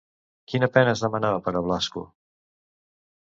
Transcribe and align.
Quina 0.51 0.69
pena 0.77 0.95
es 0.97 1.03
demanava 1.03 1.43
per 1.49 1.53
a 1.59 1.63
Blasco? 1.67 2.05